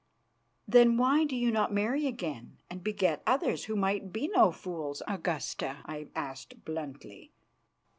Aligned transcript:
"Then 0.67 0.97
why 0.97 1.25
do 1.25 1.35
you 1.35 1.51
not 1.51 1.71
marry 1.71 2.07
again 2.07 2.57
and 2.71 2.83
beget 2.83 3.21
others, 3.27 3.65
who 3.65 3.75
might 3.75 4.11
be 4.11 4.29
no 4.29 4.51
fools, 4.51 5.03
Augusta?" 5.07 5.81
I 5.85 6.07
asked 6.15 6.65
bluntly. 6.65 7.31